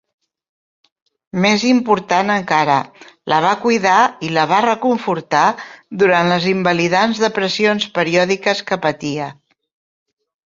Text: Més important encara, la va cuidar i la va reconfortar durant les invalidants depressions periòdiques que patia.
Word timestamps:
Més 1.41 1.65
important 1.71 2.31
encara, 2.35 2.77
la 3.33 3.37
va 3.45 3.51
cuidar 3.65 3.97
i 4.27 4.31
la 4.37 4.45
va 4.53 4.61
reconfortar 4.67 5.43
durant 6.05 6.31
les 6.33 6.47
invalidants 6.55 7.21
depressions 7.27 7.87
periòdiques 7.99 8.65
que 8.71 8.79
patia. 8.87 9.29